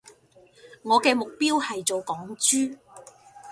[0.81, 2.79] 我嘅目標係做港豬